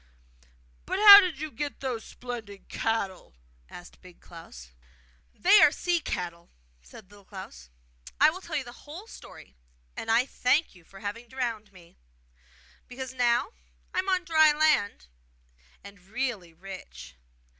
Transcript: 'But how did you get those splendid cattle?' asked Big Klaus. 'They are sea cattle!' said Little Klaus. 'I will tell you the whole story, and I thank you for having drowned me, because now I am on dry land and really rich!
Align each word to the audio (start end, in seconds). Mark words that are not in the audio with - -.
'But 0.87 0.97
how 0.97 1.19
did 1.19 1.39
you 1.39 1.51
get 1.51 1.79
those 1.79 2.03
splendid 2.03 2.69
cattle?' 2.69 3.35
asked 3.69 4.01
Big 4.01 4.19
Klaus. 4.19 4.71
'They 5.35 5.61
are 5.61 5.71
sea 5.71 5.99
cattle!' 5.99 6.49
said 6.81 7.11
Little 7.11 7.23
Klaus. 7.25 7.69
'I 8.19 8.31
will 8.31 8.41
tell 8.41 8.55
you 8.55 8.63
the 8.63 8.71
whole 8.87 9.05
story, 9.05 9.55
and 9.95 10.09
I 10.09 10.25
thank 10.25 10.73
you 10.73 10.83
for 10.83 11.01
having 11.01 11.27
drowned 11.27 11.71
me, 11.71 11.97
because 12.87 13.13
now 13.13 13.49
I 13.93 13.99
am 13.99 14.09
on 14.09 14.23
dry 14.25 14.51
land 14.51 15.05
and 15.83 15.99
really 16.01 16.51
rich! 16.51 17.13